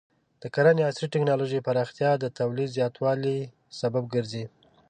[0.41, 3.37] د کرنې د عصري ټکنالوژۍ پراختیا د تولید زیاتوالي
[3.79, 4.45] سبب ګرځي.